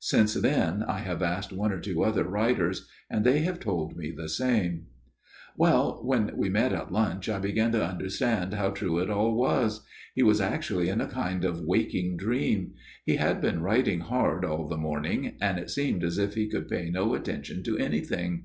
[0.00, 4.10] Since then I have asked one or two other writers, and they have told me
[4.10, 4.88] the same.
[5.56, 8.52] 226 A MIRROR OF SHALOTT" Well, when we met at lunch I began to understand
[8.52, 9.80] how true it all was.
[10.14, 12.74] He was actually in a kind of waking dream;
[13.06, 16.68] he had been writing hard all the morning, and it seemed as if he could
[16.68, 18.44] pay no attention to anything.